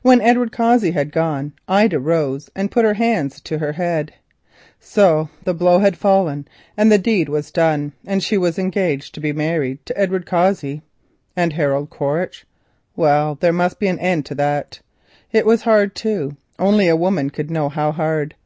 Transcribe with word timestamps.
When 0.00 0.22
Edward 0.22 0.52
Cossey 0.52 0.92
had 0.92 1.12
gone, 1.12 1.52
Ida 1.68 2.00
rose 2.00 2.48
and 2.56 2.70
put 2.70 2.86
her 2.86 2.94
hands 2.94 3.42
to 3.42 3.58
her 3.58 3.72
head. 3.72 4.14
So 4.80 5.28
the 5.44 5.52
blow 5.52 5.80
had 5.80 5.98
fallen, 5.98 6.48
the 6.78 6.96
deed 6.96 7.28
was 7.28 7.50
done, 7.50 7.92
and 8.06 8.22
she 8.24 8.38
was 8.38 8.58
engaged 8.58 9.14
to 9.14 9.20
be 9.20 9.34
married 9.34 9.84
to 9.84 9.98
Edward 10.00 10.24
Cossey. 10.24 10.80
And 11.36 11.52
Harold 11.52 11.90
Quaritch! 11.90 12.46
Well, 12.96 13.34
there 13.34 13.52
must 13.52 13.78
be 13.78 13.88
an 13.88 13.98
end 13.98 14.24
to 14.28 14.34
that. 14.36 14.80
It 15.30 15.44
was 15.44 15.60
hard, 15.60 15.94
too—only 15.94 16.88
a 16.88 16.96
woman 16.96 17.28
could 17.28 17.50
know 17.50 17.68
how 17.68 17.92
hard. 17.92 18.36